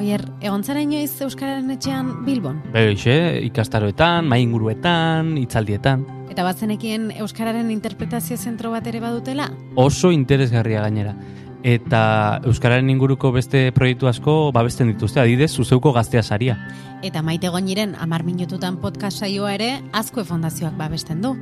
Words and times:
Oier, 0.00 0.22
egon 0.40 0.62
zara 0.64 0.80
inoiz 0.80 1.10
Euskararen 1.20 1.68
etxean 1.74 2.22
Bilbon? 2.24 2.62
Beixe, 2.72 3.12
ikastaroetan, 3.44 4.24
mainguruetan, 4.32 5.34
itzaldietan. 5.36 6.06
Eta 6.32 6.46
bazenekien 6.46 7.10
Euskararen 7.20 7.68
interpretazio 7.74 8.38
zentro 8.40 8.70
bat 8.72 8.88
ere 8.88 9.02
badutela? 9.04 9.50
Oso 9.76 10.08
interesgarria 10.16 10.80
gainera. 10.86 11.12
Eta 11.60 12.40
Euskararen 12.48 12.88
inguruko 12.88 13.28
beste 13.36 13.66
proiektu 13.76 14.08
asko 14.08 14.38
babesten 14.56 14.88
dituzte, 14.88 15.20
adidez, 15.20 15.50
zuzeuko 15.52 15.92
gaztea 15.92 16.22
saria. 16.22 16.56
Eta 17.04 17.20
maite 17.20 17.52
goiniren 17.52 17.92
amar 18.00 18.24
minututan 18.24 18.80
podcast 18.80 19.20
saioa 19.20 19.52
ere 19.58 19.82
Azkue 19.92 20.24
Fondazioak 20.24 20.80
babesten 20.80 21.20
du. 21.20 21.36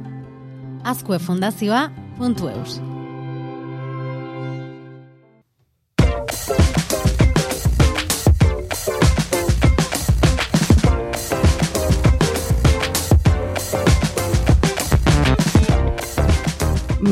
Azkue 0.82 1.20
Fondazioa, 1.22 1.92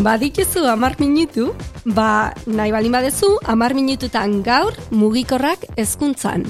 Badikezu 0.06 0.62
amar 0.70 0.94
minutu, 1.02 1.50
ba 1.82 2.30
nahi 2.46 2.70
balin 2.70 2.94
badezu 2.94 3.26
amar 3.42 3.74
minututan 3.74 4.38
gaur 4.46 4.70
mugikorrak 4.94 5.64
hezkuntzan. 5.74 6.46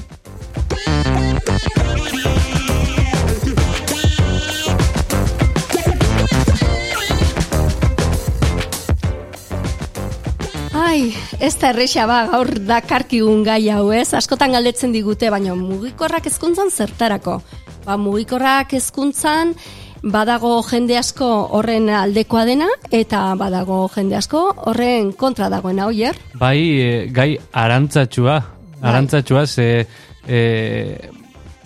Ai, 10.77 11.17
ez 11.41 11.57
da 11.57 11.73
erresa 11.73 12.05
ba, 12.05 12.27
gaur 12.29 12.53
dakarkigun 12.61 13.41
gai 13.41 13.71
hau 13.73 13.89
ez, 13.89 14.13
askotan 14.13 14.53
galdetzen 14.53 14.93
digute, 14.93 15.33
baina 15.33 15.57
mugikorrak 15.57 16.29
hezkuntzan 16.29 16.69
zertarako. 16.69 17.41
Ba, 17.89 17.97
mugikorrak 17.97 18.77
hezkuntzan, 18.77 19.57
badago 20.03 20.61
jende 20.67 20.99
asko 20.99 21.29
horren 21.59 21.89
aldekoa 21.91 22.45
dena 22.49 22.69
eta 22.91 23.35
badago 23.39 23.87
jende 23.95 24.17
asko 24.17 24.43
horren 24.67 25.13
kontra 25.13 25.49
dagoena 25.53 25.87
oier. 25.87 26.19
Bai, 26.35 26.59
e, 26.81 26.91
gai 27.13 27.37
arantzatxua, 27.53 28.41
arantzatxua 28.83 29.47
ze 29.47 29.87
e, 30.27 30.41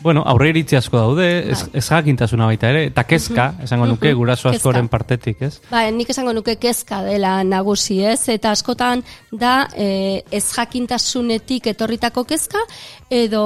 Bueno, 0.02 0.22
aurre 0.26 0.48
iritzi 0.48 0.78
asko 0.78 0.96
daude, 0.96 1.26
ez, 1.52 1.58
bai. 1.60 1.70
ez 1.80 1.84
jakintasuna 1.90 2.46
baita 2.48 2.70
ere, 2.72 2.84
eta 2.88 3.04
kezka, 3.04 3.46
esango 3.66 3.88
nuke, 3.90 4.12
guraso 4.16 4.48
askoren 4.48 4.88
partetik, 4.88 5.42
ez? 5.44 5.52
Ba, 5.68 5.82
nik 5.92 6.08
esango 6.14 6.32
nuke 6.32 6.56
kezka 6.60 7.02
dela 7.04 7.34
nagusi, 7.44 7.98
ez? 8.08 8.22
Eta 8.32 8.54
askotan 8.56 9.04
da 9.30 9.66
e, 9.76 10.22
ez 10.32 10.44
jakintasunetik 10.54 11.68
etorritako 11.74 12.24
kezka, 12.24 12.62
edo 13.10 13.42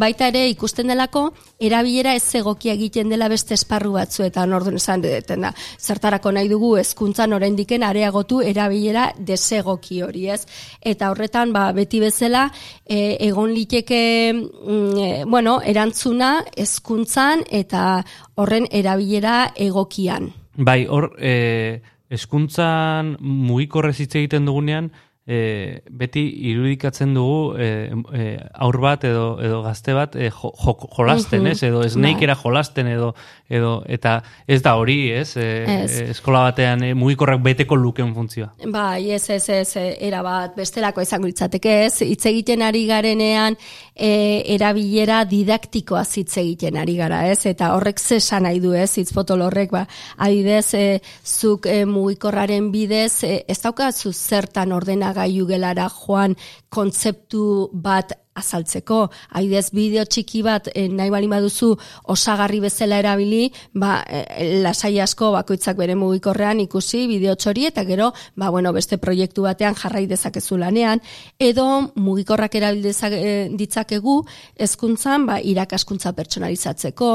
baita 0.00 0.30
ere 0.32 0.46
ikusten 0.50 0.90
delako, 0.90 1.28
erabilera 1.62 2.16
ez 2.18 2.24
egokia 2.40 2.74
egiten 2.74 3.12
dela 3.12 3.28
beste 3.30 3.54
esparru 3.54 3.94
batzuetan 3.94 4.52
orduan 4.56 4.80
esan 4.80 5.04
deten 5.04 5.46
da. 5.46 5.52
Zertarako 5.78 6.32
nahi 6.32 6.50
dugu 6.50 6.72
hezkuntzan 6.80 7.36
oraindiken 7.36 7.84
areagotu 7.86 8.40
erabilera 8.42 9.10
desegoki 9.18 10.02
hori, 10.02 10.26
ez? 10.32 10.42
Eta 10.80 11.12
horretan, 11.12 11.52
ba, 11.54 11.68
beti 11.76 12.00
bezala, 12.02 12.48
e, 12.82 13.18
egon 13.28 13.52
liteke, 13.54 14.02
mm, 14.32 14.96
e, 14.96 15.24
bueno, 15.28 15.51
erantzuna 15.60 16.32
hezkuntzan 16.56 17.44
eta 17.50 18.02
horren 18.34 18.66
erabilera 18.70 19.52
egokian. 19.56 20.30
Bai, 20.56 20.86
hor, 20.88 21.12
e, 21.18 21.80
hezkuntzan 22.12 23.16
mugikorrez 23.20 23.98
hitz 24.00 24.14
egiten 24.20 24.48
dugunean, 24.48 24.90
e, 25.26 25.82
beti 25.86 26.22
irudikatzen 26.50 27.12
dugu 27.14 27.54
e, 27.54 27.66
e, 28.14 28.24
aur 28.54 28.78
bat 28.82 29.04
edo, 29.06 29.36
edo 29.42 29.60
gazte 29.62 29.94
bat 29.94 30.16
e, 30.18 30.30
jo, 30.34 30.50
jo, 30.58 30.74
jolasten, 30.96 31.46
ez? 31.46 31.60
Edo 31.62 31.84
esneikera 31.86 32.34
bai. 32.34 32.42
jolasten 32.42 32.90
edo, 32.90 33.12
edo 33.46 33.74
eta 33.86 34.16
ez 34.50 34.60
da 34.64 34.74
hori, 34.80 35.12
ez? 35.14 35.36
E, 35.36 35.46
e, 35.62 36.08
eskola 36.10 36.42
batean 36.48 36.82
e, 36.88 36.92
mugikorrak 36.98 37.42
beteko 37.44 37.78
luken 37.78 38.10
funtzioa. 38.16 38.50
Bai, 38.72 39.12
ez, 39.14 39.22
ez, 39.30 39.44
ez, 39.54 39.84
era 40.00 40.24
bat 40.26 40.56
bestelako 40.58 41.06
izango 41.06 41.30
litzateke, 41.30 41.76
ez? 41.86 42.02
Hitz 42.02 42.24
egiten 42.32 42.66
ari 42.66 42.84
garenean 42.90 43.58
e, 43.94 44.42
erabilera 44.56 45.22
didaktikoa 45.30 46.02
hitz 46.02 46.34
egiten 46.42 46.80
ari 46.82 46.96
gara, 46.98 47.22
ez? 47.30 47.44
Eta 47.46 47.72
horrek 47.76 48.02
zesan 48.02 48.42
nahi 48.48 48.58
du, 48.60 48.74
ez? 48.74 48.90
Hitz 48.98 49.14
horrek, 49.14 49.70
ba, 49.70 49.86
adidez, 50.18 50.74
e, 50.74 51.00
zuk 51.24 51.66
e, 51.70 51.84
mugikorraren 51.86 52.72
bidez, 52.74 53.22
e, 53.22 53.44
ez 53.46 53.60
daukazu 53.62 54.12
zertan 54.12 54.72
ordena 54.72 55.11
gaiu 55.18 55.46
gelara 55.46 55.88
joan 56.00 56.36
kontzeptu 56.70 57.70
bat 57.72 58.12
azaltzeko. 58.38 59.06
Haidez 59.36 59.66
bideo 59.76 60.04
txiki 60.08 60.42
bat 60.44 60.70
e, 60.72 60.86
nahi 60.88 61.10
bali 61.12 61.28
baduzu 61.28 61.72
osagarri 62.14 62.62
bezala 62.64 62.98
erabili, 63.02 63.50
ba, 63.74 64.00
e, 64.08 64.62
lasai 64.64 64.94
asko 65.04 65.32
bakoitzak 65.36 65.76
bere 65.76 65.96
mugikorrean 65.98 66.62
ikusi 66.64 67.04
bideo 67.10 67.34
txori 67.36 67.66
eta 67.68 67.84
gero, 67.88 68.10
ba, 68.36 68.50
bueno, 68.50 68.72
beste 68.72 68.96
proiektu 69.02 69.44
batean 69.44 69.76
jarrai 69.76 70.06
dezakezu 70.10 70.58
lanean, 70.60 71.02
edo 71.38 71.66
mugikorrak 71.96 72.56
erabil 72.60 72.88
eh, 72.88 73.48
ditzakegu 73.52 74.18
hezkuntzan 74.56 75.26
ba, 75.28 75.38
irakaskuntza 75.40 76.14
pertsonalizatzeko, 76.16 77.12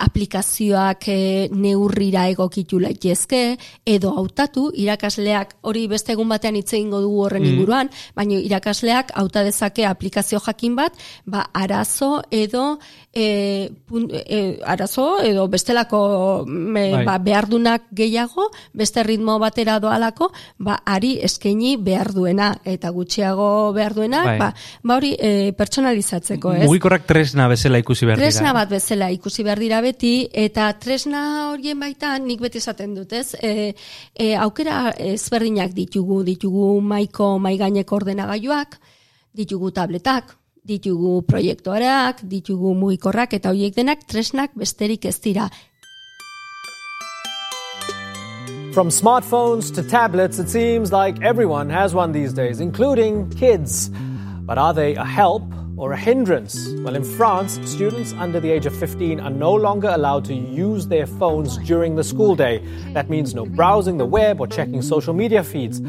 aplikazioak 0.00 1.08
e, 1.10 1.48
neurrira 1.56 2.26
egokitu 2.30 2.78
laitezke, 2.82 3.56
edo 3.88 4.12
hautatu, 4.20 4.68
irakasleak 4.76 5.56
hori 5.66 5.86
beste 5.90 6.14
egun 6.14 6.28
batean 6.30 6.60
hitz 6.60 6.74
egingo 6.74 7.00
dugu 7.02 7.24
horren 7.24 7.42
mm. 7.42 7.54
inguruan, 7.54 7.90
baina 8.14 8.38
irakasleak 8.38 9.10
hauta 9.18 9.42
dezake 9.46 9.86
aplikazio 9.88 10.38
jakin 10.50 10.76
bat, 10.76 10.96
ba, 11.24 11.46
arazo 11.54 12.20
edo 12.30 12.78
e, 13.12 13.70
e, 13.90 14.60
arazo 14.66 15.20
edo 15.22 15.46
bestelako 15.48 16.44
me, 16.46 16.90
bai. 16.92 17.04
ba, 17.06 17.18
behardunak 17.18 17.88
gehiago, 17.90 18.50
beste 18.72 19.02
ritmo 19.02 19.38
batera 19.42 19.78
doalako, 19.80 20.30
ba, 20.58 20.80
ari 20.84 21.16
eskaini 21.22 21.76
behar 21.76 22.12
duena, 22.14 22.52
eta 22.64 22.90
gutxiago 22.94 23.72
behar 23.76 23.94
duena, 23.94 24.22
bai. 24.24 24.38
ba, 24.38 24.50
ba 24.82 24.98
hori 25.00 25.14
e, 25.18 25.52
pertsonalizatzeko, 25.56 26.54
ez? 26.58 26.66
Mugikorrak 26.70 27.06
tresna 27.08 27.48
bezala 27.50 27.80
ikusi 27.82 28.06
behar 28.06 28.20
dira. 28.20 28.30
Tresna 28.30 28.54
bat 28.56 28.70
bezala 28.70 29.10
ikusi 29.14 29.46
behar 29.46 29.62
dira 29.62 29.80
beti, 29.84 30.14
eta 30.32 30.70
tresna 30.78 31.24
horien 31.50 31.80
baita 31.80 32.16
nik 32.22 32.42
beti 32.42 32.62
esaten 32.62 32.94
dut, 32.98 33.14
ez? 33.16 33.34
E, 33.40 33.72
e, 34.14 34.32
aukera 34.38 34.90
ezberdinak 35.12 35.74
ditugu, 35.76 36.22
ditugu 36.26 36.72
maiko 36.80 37.34
maigaineko 37.42 38.00
ordenagailuak, 38.00 38.78
ditugu 39.36 39.70
tabletak, 39.74 40.36
ditugu 40.66 41.22
proiektoreak, 41.26 42.22
ditugu 42.28 42.74
mugikorrak 42.74 43.34
eta 43.34 43.52
hoiek 43.54 43.76
denak 43.76 44.06
tresnak 44.06 44.54
besterik 44.54 45.04
ez 45.04 45.18
dira. 45.20 45.48
From 48.72 48.88
smartphones 48.88 49.74
to 49.74 49.82
tablets, 49.82 50.38
it 50.38 50.48
seems 50.48 50.92
like 50.92 51.20
everyone 51.22 51.68
has 51.70 51.92
one 51.92 52.12
these 52.12 52.32
days, 52.32 52.60
including 52.60 53.28
kids. 53.30 53.90
But 54.46 54.58
are 54.58 54.72
they 54.72 54.94
a 54.94 55.04
help 55.04 55.42
or 55.76 55.92
a 55.92 55.96
hindrance? 55.96 56.56
Well, 56.84 56.94
in 56.94 57.02
France, 57.02 57.58
students 57.64 58.12
under 58.12 58.38
the 58.38 58.52
age 58.52 58.66
of 58.66 58.76
15 58.76 59.18
are 59.18 59.30
no 59.30 59.52
longer 59.52 59.88
allowed 59.88 60.24
to 60.26 60.34
use 60.34 60.86
their 60.86 61.06
phones 61.06 61.58
during 61.58 61.96
the 61.96 62.04
school 62.04 62.36
day. 62.36 62.62
That 62.92 63.10
means 63.10 63.34
no 63.34 63.44
browsing 63.44 63.98
the 63.98 64.06
web 64.06 64.40
or 64.40 64.46
checking 64.46 64.82
social 64.82 65.14
media 65.14 65.42
feeds. 65.42 65.80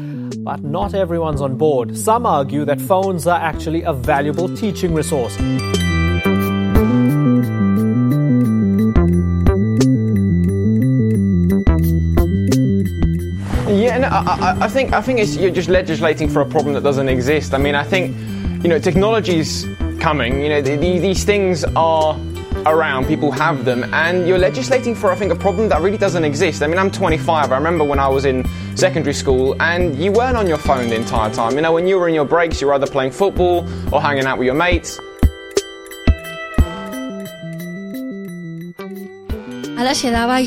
But 0.44 0.64
not 0.64 0.92
everyone's 0.92 1.40
on 1.40 1.56
board. 1.56 1.96
Some 1.96 2.26
argue 2.26 2.64
that 2.64 2.80
phones 2.80 3.28
are 3.28 3.38
actually 3.38 3.84
a 3.84 3.92
valuable 3.92 4.48
teaching 4.56 4.92
resource. 4.92 5.38
Yeah, 13.68 13.98
no, 13.98 14.08
I, 14.08 14.56
I, 14.62 14.68
think 14.68 14.92
I 14.92 15.00
think 15.00 15.20
it's 15.20 15.36
you're 15.36 15.52
just 15.52 15.68
legislating 15.68 16.28
for 16.28 16.40
a 16.40 16.46
problem 16.46 16.74
that 16.74 16.82
doesn't 16.82 17.08
exist. 17.08 17.54
I 17.54 17.58
mean, 17.58 17.76
I 17.76 17.84
think 17.84 18.16
you 18.64 18.68
know 18.68 18.80
technology's 18.80 19.64
coming. 20.00 20.42
You 20.42 20.48
know, 20.48 20.60
the, 20.60 20.74
the, 20.74 20.98
these 20.98 21.22
things 21.24 21.62
are 21.76 22.14
around, 22.66 23.06
people 23.06 23.30
have 23.30 23.64
them, 23.64 23.92
and 23.94 24.26
you're 24.26 24.38
legislating 24.38 24.94
for, 24.94 25.10
I 25.10 25.16
think, 25.16 25.32
a 25.32 25.36
problem 25.36 25.68
that 25.68 25.80
really 25.80 25.98
doesn't 25.98 26.24
exist. 26.24 26.62
I 26.62 26.66
mean, 26.66 26.78
I'm 26.78 26.90
25. 26.90 27.52
I 27.52 27.56
remember 27.56 27.84
when 27.84 27.98
I 27.98 28.08
was 28.08 28.24
in 28.24 28.48
secondary 28.76 29.14
school, 29.14 29.60
and 29.60 29.96
you 29.96 30.12
weren't 30.12 30.36
on 30.36 30.46
your 30.46 30.58
phone 30.58 30.88
the 30.88 30.96
entire 30.96 31.32
time. 31.32 31.54
You 31.54 31.60
know, 31.60 31.72
when 31.72 31.86
you 31.86 31.98
were 31.98 32.08
in 32.08 32.14
your 32.14 32.24
breaks, 32.24 32.60
you 32.60 32.66
were 32.66 32.74
either 32.74 32.86
playing 32.86 33.12
football 33.12 33.66
or 33.92 34.00
hanging 34.00 34.24
out 34.24 34.38
with 34.38 34.46
your 34.46 34.54
mates. 34.54 34.98
Alaxe 39.82 40.12
da 40.14 40.28
bai, 40.30 40.44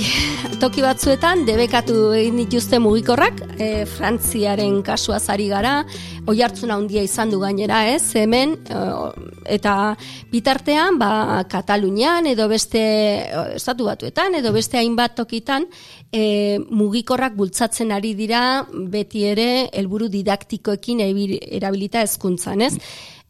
toki 0.62 0.80
batzuetan 0.80 1.42
debekatu 1.44 2.14
egin 2.16 2.38
dituzte 2.40 2.78
mugikorrak, 2.80 3.42
e, 3.60 3.66
Frantziaren 3.84 4.78
kasua 4.88 5.18
zari 5.20 5.50
gara, 5.50 5.74
oi 6.24 6.38
hartzuna 6.40 6.78
handia 6.80 7.02
izan 7.04 7.34
du 7.34 7.42
gainera 7.42 7.82
ez, 7.92 8.14
hemen, 8.16 8.54
e, 8.64 8.84
eta 9.58 9.74
bitartean, 10.32 10.96
ba, 11.02 11.10
Katalunian 11.52 12.30
edo 12.32 12.48
beste 12.48 12.86
estatu 13.58 13.90
batuetan, 13.90 14.38
edo 14.40 14.54
beste 14.56 14.80
hainbat 14.80 15.18
tokitan, 15.20 15.68
e, 16.16 16.62
mugikorrak 16.72 17.36
bultzatzen 17.36 17.92
ari 17.92 18.14
dira 18.16 18.64
beti 18.72 19.26
ere 19.34 19.50
helburu 19.76 20.08
didaktikoekin 20.16 21.04
erabilita 21.04 22.08
hezkuntzan 22.08 22.64
ez. 22.70 22.78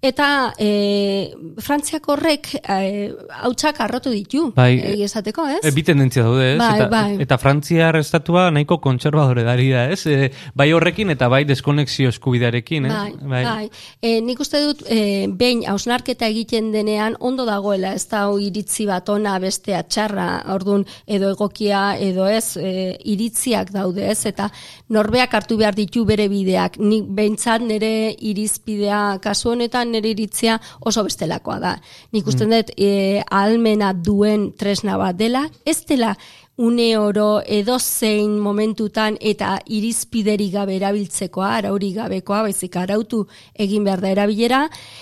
Eta 0.02 0.54
e, 0.60 1.34
Frantziak 1.62 2.08
horrek 2.12 2.52
e, 2.60 3.12
hautsak 3.42 3.80
arrotu 3.82 4.12
ditu, 4.14 4.50
Bai, 4.56 4.76
egia 4.94 5.08
esateko, 5.10 5.48
ez? 5.58 5.62
E, 5.66 5.72
bi 5.76 5.84
tendentzia 5.88 6.26
daude, 6.26 6.52
ez? 6.54 6.60
Bai, 6.60 6.76
eta, 6.78 6.88
bai. 6.92 7.16
eta 7.26 7.38
Frantziar 7.42 7.98
estatua 8.00 8.48
nahiko 8.54 8.78
kontserbadore 8.84 9.46
dari 9.48 9.70
da, 9.74 9.86
ez? 9.92 10.06
E, 10.06 10.30
bai 10.54 10.70
horrekin 10.76 11.14
eta 11.16 11.30
bai 11.32 11.44
deskonexio 11.50 12.12
eskubidearekin, 12.14 12.90
ez? 12.90 12.94
Bai, 13.24 13.44
bai. 13.46 13.70
E, 14.02 14.20
nik 14.26 14.44
uste 14.46 14.62
dut, 14.62 14.84
e, 14.86 15.26
behin 15.32 15.66
hausnarketa 15.72 16.30
egiten 16.30 16.72
denean, 16.76 17.18
ondo 17.20 17.48
dagoela, 17.50 17.96
ez 17.98 18.06
da 18.12 18.26
hau 18.28 18.38
iritzi 18.42 18.86
bat 18.90 19.10
ona 19.10 19.38
bestea 19.42 19.82
txarra, 19.90 20.30
ordun 20.54 20.86
edo 21.08 21.32
egokia, 21.34 21.96
edo 22.02 22.30
ez, 22.30 22.58
e, 22.62 22.94
iritziak 23.16 23.74
daude, 23.74 24.06
ez? 24.12 24.22
Eta 24.30 24.52
norbeak 24.94 25.34
hartu 25.34 25.58
behar 25.58 25.76
ditu 25.78 26.06
bere 26.06 26.28
bideak. 26.30 26.78
Nik 26.82 27.10
behintzat 27.16 27.66
nire 27.66 28.14
irizpidea, 28.20 29.02
kasu 29.24 29.54
honetan 29.56 29.95
nire 29.96 30.14
iritzia 30.14 30.60
oso 30.82 31.04
bestelakoa 31.08 31.60
da. 31.64 31.76
Nik 32.14 32.28
uste 32.28 32.48
dut, 32.50 32.74
e, 32.78 33.22
ahalmena 33.26 33.94
duen 33.94 34.52
tresna 34.58 35.00
bat 35.02 35.18
dela, 35.18 35.48
ez 35.66 35.82
dela 35.88 36.16
une 36.58 36.98
oro 36.98 37.42
edo 37.46 37.78
zein 37.80 38.38
momentutan 38.40 39.18
eta 39.20 39.58
irizpideri 39.68 40.50
gabe 40.54 40.78
erabiltzekoa, 40.78 41.50
arauri 41.58 41.92
gabekoa, 41.98 42.44
baizik 42.48 42.78
arautu 42.80 43.26
egin 43.54 43.84
behar 43.84 44.02
da 44.02 44.14
erabilera, 44.14 44.62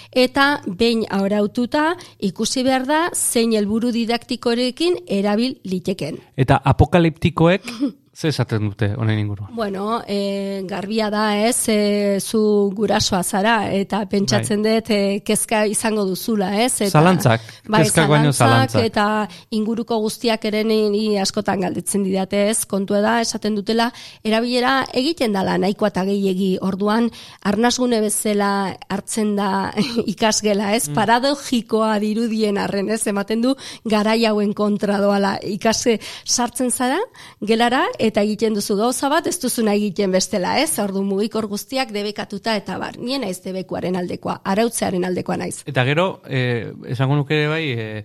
eta 0.10 0.48
behin 0.66 1.06
araututa 1.14 1.94
ikusi 2.20 2.64
behar 2.66 2.88
da 2.90 3.02
zein 3.14 3.54
helburu 3.54 3.94
didaktikorekin 3.94 5.04
erabil 5.08 5.60
liteken. 5.64 6.18
Eta 6.38 6.58
apokaliptikoek 6.74 7.70
ze 8.14 8.28
esaten 8.30 8.70
dute 8.70 8.92
honen 8.94 9.18
inguruan? 9.18 9.50
Bueno, 9.56 10.04
e, 10.08 10.62
garbia 10.70 11.10
da 11.10 11.36
ez, 11.48 11.68
e, 11.68 12.20
zu 12.22 12.70
gurasoa 12.76 13.24
zara, 13.24 13.72
eta 13.74 14.04
pentsatzen 14.06 14.62
dut 14.62 14.90
e, 14.94 15.00
kezka 15.26 15.64
izango 15.66 16.06
duzula, 16.06 16.52
ez? 16.62 16.76
Eta, 16.86 17.00
Zalantzak, 17.00 17.48
kezkak 17.66 18.12
baino 18.12 18.32
zalantzak. 18.32 18.86
Eta 18.86 19.06
inguruko 19.58 19.98
guztiak 20.04 20.46
ere 20.46 20.62
ni 20.64 21.18
askotan 21.18 21.66
galdetzen 21.66 22.04
didate 22.06 22.44
ez, 22.52 22.66
kontua 22.70 23.02
da, 23.02 23.16
esaten 23.26 23.58
dutela, 23.58 23.90
erabilera 24.24 24.76
egiten 24.94 25.34
dala 25.34 25.58
nahikoa 25.58 25.90
eta 25.90 26.06
gehiegi 26.06 26.52
orduan, 26.62 27.10
arnasgune 27.42 27.98
bezala 28.06 28.52
hartzen 28.94 29.34
da 29.40 29.50
ikasgela, 30.14 30.76
ez? 30.78 30.86
Paradogikoa 30.94 31.98
dirudien 32.04 32.62
arren, 32.62 32.94
ez? 32.94 33.02
Ematen 33.10 33.42
du, 33.42 33.58
garai 33.90 34.20
hauen 34.30 34.54
kontra 34.54 35.02
doala 35.02 35.40
ikase 35.42 35.98
sartzen 36.30 36.70
zara, 36.70 37.02
gelara, 37.42 37.88
eta 38.04 38.22
egiten 38.26 38.54
duzu 38.58 38.76
gauza 38.80 39.08
bat, 39.12 39.28
ez 39.32 39.38
duzuna 39.40 39.74
egiten 39.80 40.12
bestela, 40.12 40.58
ez? 40.60 40.74
Ordu 40.84 41.04
mugikor 41.08 41.48
guztiak 41.52 41.94
debekatuta 41.96 42.58
eta 42.60 42.76
bar. 42.82 42.98
Nien 43.00 43.24
naiz 43.24 43.38
debekuaren 43.46 43.96
aldekoa, 44.00 44.42
arautzearen 44.44 45.06
aldekoa 45.08 45.38
naiz. 45.40 45.62
Eta 45.66 45.86
gero, 45.88 46.10
eh, 46.28 46.74
esango 46.92 47.16
nuke 47.16 47.38
ere 47.40 47.48
bai, 47.48 47.64
eh, 47.72 48.04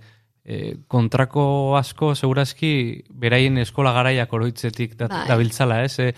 eh, 0.48 0.76
kontrako 0.88 1.42
asko 1.76 2.14
segurazki 2.16 2.70
beraien 3.10 3.58
eskola 3.60 3.90
garaiak 3.92 4.32
oroitzetik 4.32 4.94
da, 4.96 5.08
Bai. 5.10 5.26
dabiltzala, 5.28 5.82
ez? 5.84 5.98
Eh, 5.98 6.12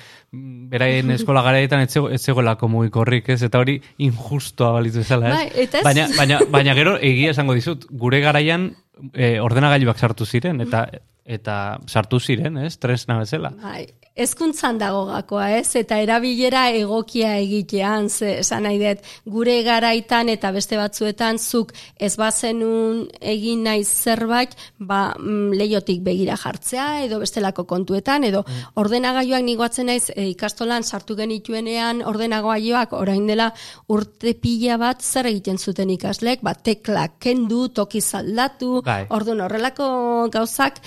beraien 0.70 1.10
eskola 1.16 1.42
garaietan 1.42 1.80
ez, 1.82 1.88
zego- 1.96 2.12
ez 2.14 2.20
zegoelako 2.22 2.68
mugikorrik, 2.68 3.28
ez? 3.34 3.40
Eta 3.48 3.58
hori 3.58 3.80
injustoa 3.98 4.70
balitzu 4.76 5.02
bezala, 5.02 5.32
ez? 5.32 5.34
Bai, 5.34 5.64
ez- 5.64 5.84
baina, 5.88 6.06
baina, 6.16 6.38
baina 6.50 6.74
gero 6.78 6.94
egia 7.00 7.32
esango 7.34 7.56
dizut, 7.58 7.86
gure 7.90 8.20
garaian 8.20 8.70
eh, 9.14 9.38
ordenagailuak 9.42 9.98
sartu 9.98 10.26
ziren, 10.26 10.60
eta 10.64 10.86
eta 11.30 11.56
sartu 11.86 12.18
ziren, 12.20 12.58
ez? 12.58 12.74
Tresna 12.82 13.18
bezala. 13.20 13.52
Bai, 13.62 13.84
ezkuntzan 14.20 14.78
dago 14.80 15.04
gakoa, 15.08 15.50
ez? 15.58 15.74
Eta 15.80 15.98
erabilera 16.02 16.68
egokia 16.76 17.36
egitean, 17.40 18.08
ze, 18.10 18.38
esan 18.40 18.66
nahi 18.66 18.78
dut, 18.80 19.04
gure 19.24 19.56
garaitan 19.66 20.28
eta 20.32 20.52
beste 20.52 20.78
batzuetan 20.80 21.38
zuk 21.38 21.72
ez 21.98 22.12
bazenun 22.20 23.06
egin 23.20 23.64
nahi 23.64 23.84
zerbait, 23.84 24.56
ba, 24.78 25.14
mm, 25.18 25.54
leiotik 25.58 26.02
begira 26.06 26.36
jartzea, 26.40 27.04
edo 27.06 27.20
bestelako 27.22 27.64
kontuetan, 27.70 28.24
edo 28.28 28.44
ordenagailuak 28.80 29.44
nigoatzen 29.46 29.90
naiz 29.90 30.10
e, 30.14 30.28
ikastolan 30.34 30.84
sartu 30.84 31.16
genituenean 31.16 32.02
ordenagailuak 32.06 32.92
orain 32.96 33.26
dela 33.26 33.50
urte 33.88 34.34
pila 34.34 34.76
bat 34.80 35.02
zer 35.02 35.30
egiten 35.30 35.58
zuten 35.58 35.90
ikaslek, 35.96 36.44
ba, 36.46 36.54
teklak 36.54 37.18
kendu, 37.20 37.68
toki 37.74 38.00
zaldatu, 38.00 38.80
Bai. 38.84 39.04
Orduan 39.14 39.40
horrelako 39.44 39.86
gauzak 40.32 40.80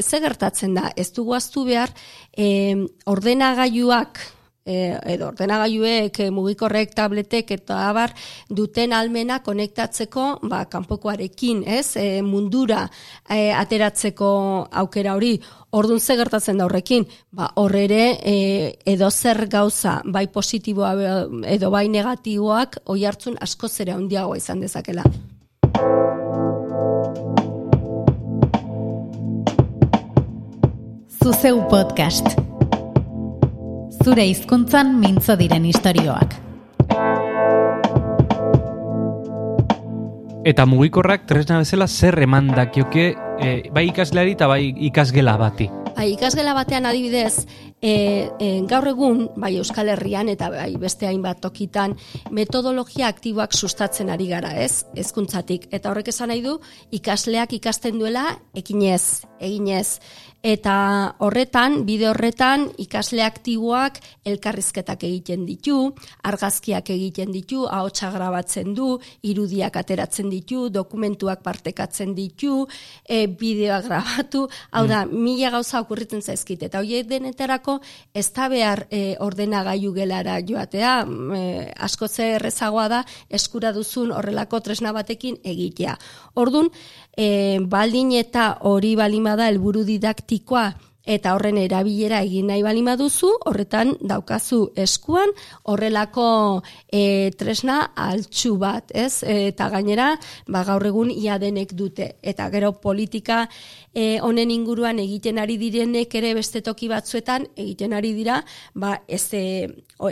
ze 0.00 0.20
gertatzen 0.20 0.74
da, 0.74 0.90
ez 0.96 1.10
dugu 1.16 1.34
aztu 1.34 1.64
behar 1.66 1.92
e, 2.36 2.79
ordenagailuak 3.06 4.20
e, 4.64 4.98
edo 5.14 5.28
ordenagailuek, 5.30 6.18
e, 6.20 6.28
mugikorrek, 6.34 6.92
tabletek 6.94 7.50
eta 7.56 7.80
abar 7.88 8.12
duten 8.48 8.92
almena 8.92 9.40
konektatzeko 9.44 10.26
ba, 10.50 10.64
kanpokoarekin, 10.70 11.64
ez? 11.66 11.96
E, 12.00 12.20
mundura 12.22 12.84
e, 13.28 13.50
ateratzeko 13.56 14.30
aukera 14.82 15.16
hori. 15.18 15.34
Ordun 15.76 16.00
ze 16.00 16.16
gertatzen 16.18 16.58
da 16.58 16.66
horrekin? 16.66 17.06
Ba, 17.30 17.50
hor 17.56 17.74
ere 17.78 18.04
e, 18.22 18.36
edo 18.86 19.10
zer 19.10 19.46
gauza, 19.48 20.00
bai 20.04 20.26
positiboa 20.28 20.94
edo 21.46 21.70
bai 21.70 21.86
negatiboak 21.88 22.82
oi 22.90 23.04
hartzun 23.04 23.38
asko 23.40 23.68
zera 23.68 23.94
handiagoa 23.94 24.38
izan 24.38 24.60
dezakela. 24.60 25.06
Zuzeu 31.20 31.60
podcast. 31.68 32.49
Zure 34.00 34.24
hizkuntzan 34.24 34.94
mintzo 34.96 35.34
diren 35.36 35.66
istorioak. 35.68 36.38
Eta 40.40 40.64
mugikorrak 40.64 41.26
tresna 41.28 41.58
bezala 41.60 41.84
zer 41.84 42.16
eman 42.24 42.48
dakioke 42.56 43.10
eh, 43.12 43.68
bai 43.76 43.84
ikasleari 43.90 44.32
eta 44.38 44.48
bai 44.48 44.62
ikasgela 44.88 45.36
bati. 45.36 45.68
Bai, 45.98 46.14
ikasgela 46.14 46.54
batean 46.56 46.88
adibidez, 46.88 47.44
e, 47.80 48.30
e, 48.38 48.48
gaur 48.68 48.86
egun, 48.90 49.24
bai 49.40 49.54
Euskal 49.58 49.88
Herrian 49.88 50.28
eta 50.28 50.50
bai 50.52 50.74
beste 50.80 51.08
hainbat 51.08 51.40
tokitan, 51.40 51.96
metodologia 52.30 53.08
aktiboak 53.08 53.56
sustatzen 53.56 54.10
ari 54.12 54.28
gara, 54.28 54.52
ez? 54.60 54.84
Hezkuntzatik 54.96 55.68
Eta 55.70 55.90
horrek 55.90 56.10
esan 56.12 56.30
nahi 56.32 56.42
du, 56.44 56.58
ikasleak 56.92 57.54
ikasten 57.56 57.98
duela, 57.98 58.26
ekinez, 58.54 59.22
eginez. 59.40 60.00
Eta 60.40 60.74
horretan, 61.20 61.82
bide 61.84 62.06
horretan, 62.08 62.64
ikasle 62.80 63.20
aktiboak 63.26 63.98
elkarrizketak 64.24 65.04
egiten 65.04 65.44
ditu, 65.44 65.90
argazkiak 66.24 66.88
egiten 66.94 67.28
ditu, 67.34 67.66
ahotsa 67.68 68.08
grabatzen 68.14 68.72
du, 68.74 68.94
irudiak 69.20 69.76
ateratzen 69.76 70.30
ditu, 70.32 70.70
dokumentuak 70.72 71.42
partekatzen 71.44 72.14
ditu, 72.16 72.62
e, 73.04 73.26
bideoak 73.28 73.84
grabatu, 73.84 74.46
hau 74.72 74.86
da, 74.88 75.04
mila 75.04 75.52
gauza 75.58 75.84
okurritzen 75.84 76.24
zaizkit. 76.24 76.64
Eta 76.70 76.80
horiek 76.80 77.08
denetarako 77.10 77.69
ez 78.14 78.26
da 78.36 78.48
behar 78.52 78.86
e, 78.90 79.16
ordenagailu 79.20 79.92
gelara 79.96 80.38
joatea, 80.46 80.94
e, 81.36 81.42
asko 81.78 82.08
ze 82.08 82.34
errezagoa 82.36 82.88
da 82.88 83.04
eskura 83.28 83.72
duzun 83.76 84.12
horrelako 84.12 84.60
tresna 84.60 84.92
batekin 84.96 85.38
egitea. 85.44 85.96
Ordun, 86.34 86.70
e, 87.16 87.58
baldin 87.60 88.12
eta 88.18 88.52
hori 88.60 88.94
balima 88.96 89.36
da 89.36 89.50
helburu 89.50 89.84
didaktikoa 89.84 90.70
eta 91.04 91.34
horren 91.34 91.58
erabilera 91.58 92.20
egin 92.22 92.50
nahi 92.50 92.62
bali 92.62 92.82
baduzu, 92.84 93.30
horretan 93.48 93.94
daukazu 94.00 94.60
eskuan 94.76 95.32
horrelako 95.64 96.62
e, 96.92 97.30
tresna 97.38 97.80
altxu 97.96 98.56
bat, 98.60 98.92
ez? 98.94 99.22
eta 99.24 99.68
gainera, 99.72 100.12
ba, 100.48 100.64
gaur 100.64 100.86
egun 100.86 101.10
ia 101.10 101.38
denek 101.38 101.72
dute. 101.74 102.16
Eta 102.22 102.48
gero 102.52 102.72
politika 102.80 103.46
e, 103.94 104.20
honen 104.20 104.50
inguruan 104.50 105.00
egiten 105.02 105.38
ari 105.38 105.56
direnek 105.60 106.14
ere 106.20 106.34
beste 106.34 106.60
toki 106.62 106.88
batzuetan 106.88 107.46
egiten 107.56 107.94
ari 107.96 108.12
dira, 108.14 108.40
ba, 108.74 109.00
ez 109.08 109.26
e, 109.34 109.44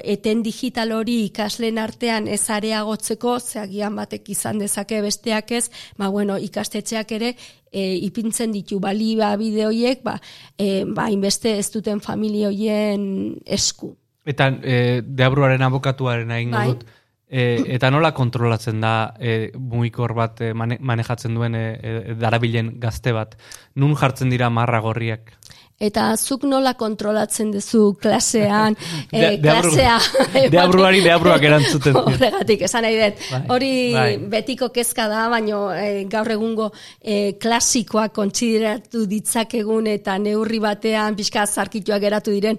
eten 0.05 0.43
digital 0.43 0.93
hori 0.93 1.23
ikasleen 1.29 1.79
artean 1.79 2.29
ez 2.29 2.43
areagotzeko, 2.51 3.39
zeagian 3.41 3.97
batek 3.97 4.29
izan 4.35 4.59
dezake 4.59 5.03
besteak 5.05 5.53
ez, 5.53 5.69
ba, 5.97 6.09
bueno, 6.09 6.39
ikastetxeak 6.39 7.17
ere 7.19 7.35
e, 7.73 7.95
ipintzen 8.09 8.53
ditu 8.53 8.81
baliba 8.81 9.35
bideoiek, 9.41 10.03
ba, 10.05 10.19
e, 10.57 10.85
ba, 10.85 11.09
inbeste 11.11 11.57
ez 11.59 11.69
duten 11.75 12.01
familia 12.05 12.49
hoien 12.53 13.09
esku. 13.45 13.95
Eta 14.29 14.51
e, 14.63 15.03
deabruaren 15.03 15.63
abokatuaren 15.65 16.31
egingo 16.37 16.59
Bai. 16.59 16.71
dut. 16.73 16.87
E, 17.29 17.43
eta 17.75 17.91
nola 17.93 18.15
kontrolatzen 18.17 18.81
da 18.81 19.13
e, 19.21 19.51
mugikor 19.53 20.15
bat 20.17 20.41
e, 20.41 20.55
mane, 20.57 20.79
manejatzen 20.81 21.35
duen 21.37 21.57
e, 21.57 21.65
e, 21.77 22.15
darabilen 22.17 22.79
gazte 22.81 23.13
bat? 23.13 23.37
Nun 23.77 23.97
jartzen 24.01 24.33
dira 24.33 24.49
marra 24.49 24.81
gorriak? 24.81 25.35
Eta 25.81 26.09
zuk 26.19 26.43
nola 26.45 26.73
kontrolatzen 26.75 27.53
duzu 27.55 27.95
klasean, 28.03 28.75
De- 29.13 29.19
eh, 29.19 29.37
deabru- 29.41 29.71
klasea... 29.75 29.99
deabruari 30.55 31.01
deabruak 31.05 31.43
erantzuten. 31.47 31.95
Horregatik, 32.03 32.63
esan 32.67 32.83
nahi 32.83 32.97
dut. 32.99 33.21
Bai, 33.31 33.41
Hori 33.55 33.71
bai. 33.95 34.09
betiko 34.33 34.69
kezka 34.75 35.07
da, 35.09 35.29
baino 35.31 35.61
eh, 35.73 36.05
gaur 36.11 36.31
egungo 36.35 36.71
eh, 37.01 37.37
klasikoak 37.41 38.13
kontsideratu 38.17 39.05
ditzakegun 39.07 39.87
eta 39.93 40.17
neurri 40.19 40.59
batean 40.63 41.15
pixka 41.19 41.47
zarkituak 41.47 42.01
geratu 42.03 42.35
diren 42.35 42.59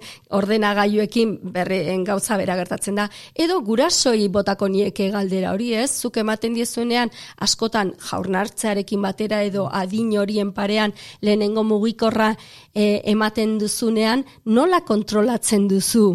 ordenagailuekin 0.54 1.36
berreen 1.54 2.04
gauza 2.08 2.38
bera 2.40 2.56
gertatzen 2.60 2.96
da. 3.00 3.10
Edo 3.36 3.60
gurasoi 3.68 4.28
botako 4.32 4.68
nieke 4.72 5.10
galdera 5.14 5.52
hori 5.54 5.74
ez, 5.78 5.90
zuk 6.02 6.18
ematen 6.24 6.56
diezunean 6.58 7.12
askotan 7.44 7.94
jaurnartzearekin 8.10 9.02
batera 9.04 9.44
edo 9.44 9.68
adin 9.72 10.16
horien 10.20 10.52
parean 10.56 10.94
lehenengo 11.22 11.64
mugikorra 11.68 12.32
eh, 12.74 13.02
ematen 13.10 13.58
duzunean, 13.62 14.26
nola 14.46 14.84
kontrolatzen 14.88 15.68
duzu? 15.68 16.10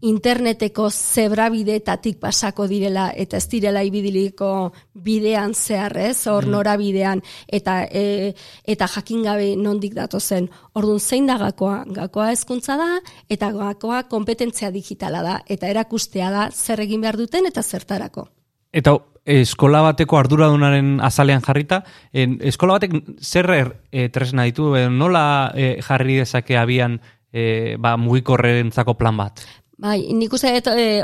interneteko 0.00 0.88
zebrabideetatik 0.90 2.18
pasako 2.20 2.66
direla 2.70 3.10
eta 3.16 3.36
ez 3.36 3.46
direla 3.52 3.82
ibidiliko 3.84 4.72
bidean 4.94 5.54
zehar, 5.54 5.96
ez? 6.00 6.26
Hor 6.30 6.46
norabidean 6.48 7.22
eta 7.46 7.82
e, 7.84 8.32
eta 8.64 8.88
jakin 8.88 9.22
gabe 9.28 9.54
nondik 9.56 9.94
datozen. 9.94 10.48
Ordun 10.74 11.00
zein 11.00 11.28
da 11.28 11.36
gakoa? 11.38 11.84
Gakoa 12.00 12.30
hezkuntza 12.32 12.78
da 12.80 12.90
eta 13.28 13.52
gakoa 13.52 14.04
kompetentzia 14.08 14.70
digitala 14.72 15.22
da 15.22 15.40
eta 15.46 15.68
erakustea 15.68 16.30
da 16.30 16.50
zer 16.50 16.80
egin 16.80 17.00
behar 17.04 17.20
duten 17.20 17.46
eta 17.46 17.62
zertarako. 17.62 18.28
Eta 18.72 18.96
eskola 19.30 19.82
bateko 19.84 20.18
arduradunaren 20.18 20.98
azalean 21.04 21.42
jarrita, 21.44 21.82
en, 22.12 22.38
eskola 22.46 22.78
batek 22.78 22.96
zer 23.20 23.50
er, 23.54 23.72
e, 23.92 24.08
tresna 24.08 24.46
ditu, 24.48 24.74
e, 24.76 24.88
nola 24.90 25.24
e, 25.54 25.76
jarri 25.84 26.20
dezake 26.22 26.56
abian 26.58 27.00
e, 27.32 27.76
ba, 27.78 27.96
mugikorrentzako 28.00 28.96
plan 28.98 29.18
bat? 29.20 29.42
Bai, 29.80 30.12
nik 30.12 30.34
uste 30.36 30.50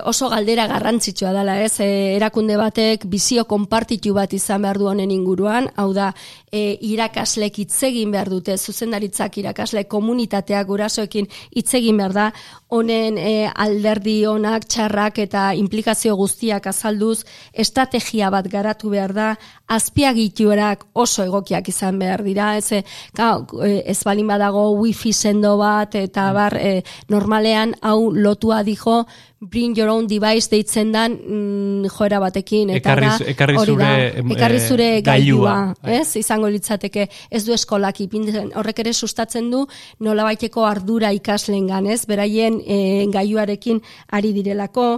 oso 0.04 0.26
galdera 0.28 0.66
garrantzitsua 0.68 1.30
dela, 1.32 1.54
ez? 1.64 1.78
Erakunde 1.80 2.58
batek 2.60 3.06
bizio 3.08 3.46
konpartitu 3.48 4.12
bat 4.12 4.34
izan 4.36 4.66
behar 4.66 4.76
du 4.76 4.90
honen 4.90 5.14
inguruan, 5.14 5.70
hau 5.80 5.94
da, 5.96 6.10
e, 6.52 6.76
irakaslek 6.84 7.62
hitz 7.62 7.78
egin 7.88 8.12
behar 8.12 8.28
dute, 8.28 8.58
zuzendaritzak 8.58 9.38
irakasle 9.40 9.86
komunitateak 9.88 10.68
gurasoekin 10.68 11.24
hitz 11.56 11.70
egin 11.80 12.02
behar 12.02 12.12
da, 12.12 12.26
honen 12.68 13.18
e, 13.18 13.46
alderdi 13.54 14.16
onak, 14.26 14.66
txarrak 14.66 15.20
eta 15.22 15.52
implikazio 15.54 16.16
guztiak 16.18 16.66
azalduz, 16.66 17.20
estrategia 17.52 18.30
bat 18.34 18.48
garatu 18.50 18.90
behar 18.90 19.14
da, 19.14 19.28
azpiagiturak 19.70 20.82
oso 20.94 21.24
egokiak 21.26 21.68
izan 21.70 22.00
behar 22.02 22.24
dira, 22.26 22.54
ez, 22.58 22.72
e, 22.72 22.82
gau, 23.14 23.46
e, 23.62 23.82
ez 23.86 24.00
balin 24.04 24.26
badago 24.26 24.66
wifi 24.80 25.12
sendo 25.14 25.56
bat, 25.62 25.94
eta 25.94 26.32
bar, 26.34 26.58
e, 26.58 26.82
normalean 27.08 27.76
hau 27.82 28.10
lotua 28.10 28.62
dijo 28.66 29.04
bring 29.40 29.76
your 29.76 29.88
own 29.88 30.06
device 30.06 30.48
deitzen 30.48 30.92
dan 30.92 31.12
mm, 31.12 31.90
joera 31.92 32.20
batekin 32.22 32.70
eta 32.70 32.94
Ekarri 32.94 33.08
da, 33.10 33.30
ekarri 33.32 33.58
hori 33.60 33.74
da, 33.76 33.90
zure, 33.90 34.06
em, 34.20 34.32
ekarri 34.32 34.56
eh, 34.56 34.68
zure 34.68 34.88
gailua. 35.04 35.56
gailua, 35.82 35.98
ez 36.00 36.16
izango 36.16 36.48
litzateke 36.48 37.08
ez 37.30 37.44
du 37.44 37.52
eskolak 37.52 38.00
ipintzen 38.00 38.54
horrek 38.56 38.80
ere 38.80 38.94
sustatzen 38.94 39.50
du 39.52 39.66
nolabaiteko 40.00 40.64
ardura 40.64 41.12
ikaslengan 41.12 41.86
ez 41.86 42.06
beraien 42.08 42.62
e, 42.64 43.06
gailuarekin 43.12 43.82
ari 44.16 44.32
direlako 44.32 44.88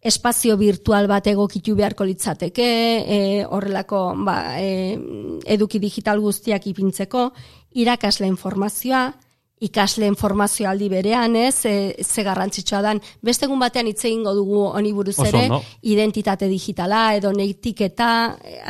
espazio 0.00 0.56
virtual 0.56 1.06
bat 1.08 1.26
egokitu 1.28 1.74
beharko 1.76 2.06
litzateke, 2.08 2.64
e, 3.04 3.18
horrelako 3.44 4.14
ba, 4.24 4.56
e, 4.56 4.96
eduki 5.44 5.78
digital 5.78 6.22
guztiak 6.24 6.66
ipintzeko, 6.70 7.26
irakasle 7.76 8.26
informazioa, 8.30 9.10
ikasle 9.60 10.06
informazio 10.08 10.68
aldi 10.70 10.88
berean, 10.88 11.36
ez, 11.36 11.64
e, 11.68 11.94
ze 12.02 12.22
garrantzitsua 12.24 12.80
dan. 12.82 13.00
Beste 13.22 13.44
egun 13.46 13.60
batean 13.60 13.90
hitz 13.90 14.04
egingo 14.04 14.32
dugu 14.34 14.62
honi 14.70 14.92
buruz 14.96 15.18
Oso 15.18 15.28
ere, 15.28 15.60
identitate 15.82 16.48
digitala 16.48 17.02
edo 17.18 17.32
neitiketa, 17.36 18.10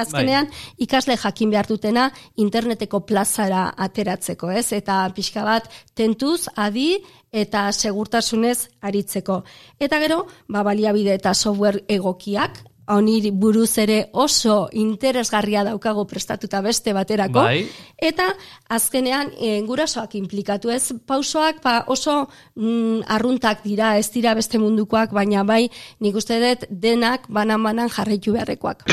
azkenean 0.02 0.50
ikasle 0.78 1.16
jakin 1.16 1.50
behar 1.54 1.68
dutena 1.70 2.08
interneteko 2.42 3.04
plazara 3.06 3.68
ateratzeko, 3.76 4.50
ez? 4.50 4.72
Eta 4.76 5.02
pixka 5.14 5.44
bat 5.46 5.70
tentuz, 5.94 6.48
adi 6.56 6.96
eta 7.30 7.68
segurtasunez 7.70 8.68
aritzeko. 8.82 9.42
Eta 9.78 10.00
gero, 10.02 10.24
ba, 10.48 10.64
baliabide 10.66 11.14
eta 11.14 11.34
software 11.34 11.84
egokiak, 11.88 12.64
honi 12.94 13.30
buruz 13.30 13.78
ere 13.78 13.98
oso 14.12 14.68
interesgarria 14.72 15.64
daukago 15.64 16.04
prestatuta 16.06 16.60
beste 16.60 16.92
baterako. 16.96 17.42
Bai. 17.42 17.64
Eta 17.96 18.30
azkenean 18.68 19.32
e, 19.38 19.60
gurasoak 19.66 20.14
implikatu 20.20 20.70
ez 20.70 20.92
pausoak 21.06 21.62
ba, 21.64 21.76
oso 21.86 22.28
mm, 22.56 23.06
arruntak 23.08 23.64
dira, 23.64 23.96
ez 23.98 24.10
dira 24.10 24.34
beste 24.34 24.58
mundukoak, 24.58 25.12
baina 25.16 25.44
bai 25.44 25.68
nik 26.00 26.16
uste 26.16 26.40
dut 26.42 26.66
denak 26.70 27.28
banan-banan 27.28 27.92
jarraitu 27.92 28.34
beharrekoak. 28.36 28.88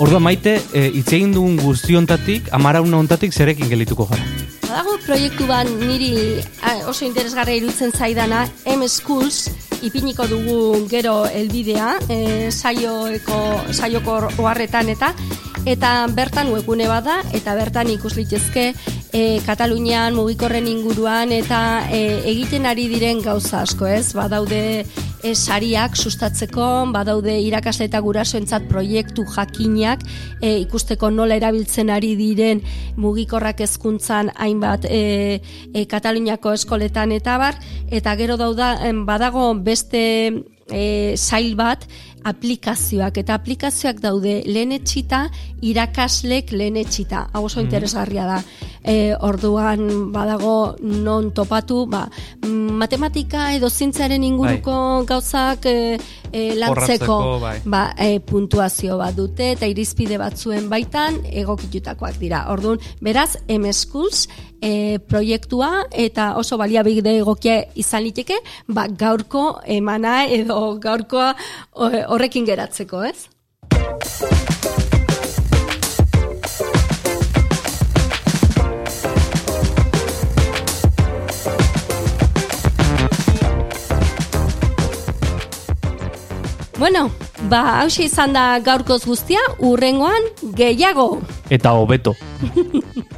Orduan 0.00 0.22
maite, 0.24 0.54
e, 0.72 0.86
hitz 0.96 1.10
egin 1.12 1.34
dugun 1.34 1.58
guztiontatik, 1.60 2.46
amarauna 2.56 2.96
ontatik 3.02 3.34
zerekin 3.36 3.68
gelituko 3.68 4.06
gara. 4.08 4.24
Badago 4.64 4.94
proiektu 5.04 5.44
bat 5.44 5.68
niri 5.82 6.40
a, 6.64 6.72
oso 6.88 7.04
interesgarria 7.04 7.60
irutzen 7.60 7.92
zaidana, 7.92 8.46
M 8.64 8.88
Schools, 8.88 9.50
ipiniko 9.84 10.24
dugu 10.30 10.86
gero 10.88 11.26
elbidea, 11.28 11.98
e, 12.08 12.48
saioeko, 12.48 13.42
saioko 13.76 14.16
oharretan 14.40 14.88
eta 14.88 15.12
eta 15.68 15.92
bertan 16.16 16.48
webgune 16.54 16.86
bada 16.88 17.18
eta 17.36 17.52
bertan 17.58 17.90
ikus 17.92 18.14
litezke 18.16 18.70
e, 19.12 19.40
Katalunian 19.44 20.16
mugikorren 20.16 20.64
inguruan 20.70 21.34
eta 21.36 21.60
e, 21.92 22.22
egiten 22.32 22.64
ari 22.64 22.88
diren 22.88 23.20
gauza 23.20 23.60
asko, 23.66 23.84
ez? 23.84 24.14
Badaude 24.16 24.86
e, 25.22 25.34
sariak 25.34 25.96
sustatzeko, 25.96 26.66
badaude 26.94 27.36
irakasle 27.42 27.88
eta 27.88 28.00
gurasoentzat 28.04 28.68
proiektu 28.70 29.24
jakinak 29.34 30.04
e, 30.40 30.56
ikusteko 30.64 31.10
nola 31.10 31.38
erabiltzen 31.40 31.90
ari 31.90 32.14
diren 32.18 32.62
mugikorrak 33.00 33.60
hezkuntzan 33.66 34.32
hainbat 34.36 34.86
e, 34.88 35.40
e, 35.74 35.84
Kataluniako 35.90 36.54
eskoletan 36.58 37.12
eta 37.16 37.36
bar, 37.40 37.58
eta 37.90 38.16
gero 38.20 38.38
dauda 38.40 38.76
badago 39.06 39.52
beste 39.54 40.02
e, 40.70 41.16
sail 41.16 41.54
bat 41.58 41.84
aplikazioak 42.24 43.20
eta 43.22 43.36
aplikazioak 43.38 44.00
daude 44.02 44.40
lehen 44.46 44.72
etxita, 44.76 45.26
irakaslek 45.62 46.52
lehen 46.52 46.78
etxita. 46.80 47.26
Hau 47.32 47.44
oso 47.48 47.60
interesgarria 47.62 48.26
da. 48.28 48.40
E, 48.80 49.12
orduan 49.14 50.12
badago 50.12 50.76
non 50.80 51.30
topatu, 51.36 51.84
ba, 51.86 52.06
mm, 52.42 52.76
matematika 52.80 53.50
edo 53.52 53.68
zientziaren 53.68 54.24
inguruko 54.24 55.04
gauzak 55.08 55.66
e, 55.66 55.98
e, 56.32 56.54
lantzeko 56.56 57.18
bai. 57.42 57.58
ba, 57.64 57.82
e, 57.98 58.20
puntuazio 58.20 58.96
bat 58.96 59.16
dute 59.16 59.52
eta 59.52 59.68
irizpide 59.68 60.16
batzuen 60.18 60.70
baitan 60.72 61.20
egokitutakoak 61.28 62.16
dira. 62.18 62.46
Orduan, 62.52 62.80
beraz, 63.00 63.36
M 63.48 63.68
Schools 63.72 64.28
e, 64.62 64.98
proiektua 65.08 65.86
eta 65.90 66.34
oso 66.40 66.58
baliabide 66.60 67.16
egokia 67.20 67.60
izan 67.74 68.04
liteke, 68.06 68.38
ba, 68.68 68.86
gaurko 68.88 69.60
emana 69.66 70.24
edo 70.26 70.76
gaurkoa 70.80 71.34
horrekin 71.74 72.46
geratzeko, 72.46 73.04
ez? 73.04 73.28
Bueno, 86.80 87.10
ba, 87.52 87.82
hausia 87.82 88.08
izan 88.08 88.32
da 88.32 88.44
gaurkoz 88.64 89.02
guztia, 89.04 89.42
urrengoan 89.60 90.30
gehiago. 90.56 91.10
Eta 91.52 91.76
hobeto. 91.76 92.16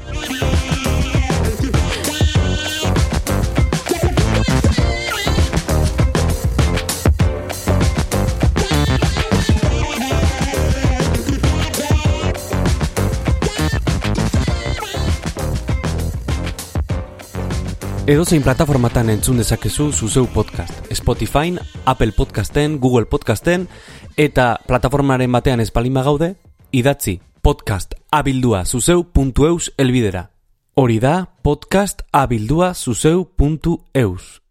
Edozein 18.02 18.42
plataformatan 18.42 19.12
entzun 19.12 19.36
dezakezu 19.38 19.92
zuzeu 19.92 20.26
podcast. 20.26 20.74
Spotify, 20.90 21.54
Apple 21.84 22.10
Podcasten, 22.10 22.80
Google 22.80 23.06
Podcasten, 23.06 23.68
eta 24.16 24.58
plataformaren 24.66 25.30
batean 25.30 25.60
espalima 25.62 26.02
gaude, 26.02 26.34
idatzi 26.72 27.20
podcast 27.42 27.94
abildua 28.10 28.64
zuzeu.eus 28.64 29.70
elbidera. 29.78 30.30
Hori 30.74 30.98
da 30.98 31.28
podcast 31.42 32.02
abildua 32.10 32.74
zuzeu.eus. 32.74 34.42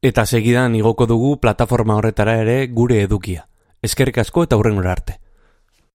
Eta 0.00 0.26
segidan 0.26 0.76
igoko 0.78 1.06
dugu 1.10 1.40
plataforma 1.40 1.96
horretara 1.96 2.38
ere 2.38 2.68
gure 2.68 3.02
edukia. 3.02 3.48
Eskerrik 3.82 4.18
asko 4.22 4.46
eta 4.46 4.54
hurrengora 4.56 4.92
arte. 4.92 5.25